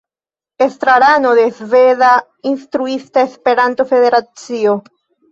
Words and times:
Estrarano 0.65 1.31
de 1.39 1.45
Sveda 1.57 2.13
Instruista 2.53 3.19
Esperanto-Federacio. 3.29 4.71